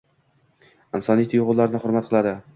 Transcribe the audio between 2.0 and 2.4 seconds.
qiladi.